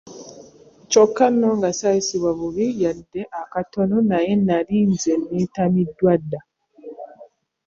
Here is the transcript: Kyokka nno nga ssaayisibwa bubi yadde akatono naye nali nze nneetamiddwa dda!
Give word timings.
Kyokka 0.89 1.25
nno 1.31 1.49
nga 1.57 1.69
ssaayisibwa 1.73 2.31
bubi 2.39 2.65
yadde 2.81 3.21
akatono 3.41 3.97
naye 4.09 4.33
nali 4.47 4.77
nze 4.91 5.13
nneetamiddwa 5.19 6.13
dda! 6.21 6.39